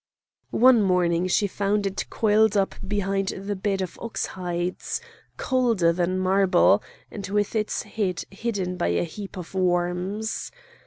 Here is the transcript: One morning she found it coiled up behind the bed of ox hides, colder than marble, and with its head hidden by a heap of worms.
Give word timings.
One 0.55 0.81
morning 0.81 1.27
she 1.27 1.45
found 1.45 1.85
it 1.85 2.09
coiled 2.09 2.57
up 2.57 2.73
behind 2.87 3.27
the 3.45 3.55
bed 3.55 3.83
of 3.83 3.99
ox 4.01 4.25
hides, 4.25 4.99
colder 5.37 5.93
than 5.93 6.17
marble, 6.17 6.81
and 7.11 7.27
with 7.27 7.55
its 7.55 7.83
head 7.83 8.23
hidden 8.31 8.77
by 8.77 8.87
a 8.87 9.03
heap 9.03 9.37
of 9.37 9.53
worms. 9.53 10.51